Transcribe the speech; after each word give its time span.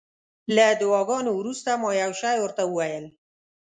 له 0.55 0.67
دعاګانو 0.81 1.31
وروسته 1.39 1.69
ما 1.81 1.89
یو 2.03 2.11
شی 2.21 2.35
ورته 2.41 2.63
وویل. 2.67 3.05